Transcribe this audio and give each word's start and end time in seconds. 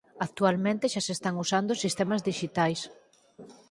Actualmente 0.27 0.91
xa 0.93 1.01
se 1.07 1.13
están 1.17 1.35
usando 1.43 1.71
sistemas 1.83 2.21
dixitais. 2.29 2.81